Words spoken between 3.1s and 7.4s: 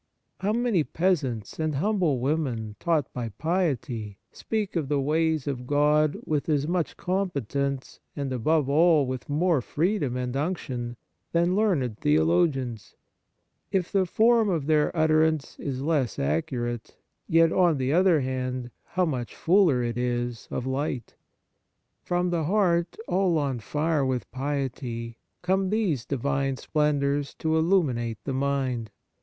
by piety, speak of the ways of God with as much com